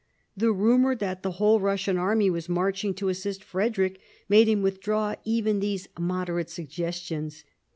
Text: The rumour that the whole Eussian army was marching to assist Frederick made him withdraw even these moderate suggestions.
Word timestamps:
The 0.35 0.51
rumour 0.51 0.95
that 0.95 1.21
the 1.21 1.33
whole 1.33 1.59
Eussian 1.59 1.99
army 1.99 2.31
was 2.31 2.49
marching 2.49 2.95
to 2.95 3.09
assist 3.09 3.43
Frederick 3.43 4.01
made 4.27 4.47
him 4.49 4.63
withdraw 4.63 5.13
even 5.25 5.59
these 5.59 5.87
moderate 5.99 6.49
suggestions. 6.49 7.43